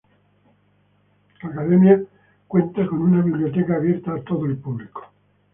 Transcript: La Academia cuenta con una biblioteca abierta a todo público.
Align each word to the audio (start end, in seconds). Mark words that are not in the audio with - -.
La 1.43 1.49
Academia 1.51 2.01
cuenta 2.47 2.87
con 2.87 3.03
una 3.03 3.21
biblioteca 3.21 3.75
abierta 3.75 4.15
a 4.15 4.23
todo 4.23 4.41
público. 4.57 5.03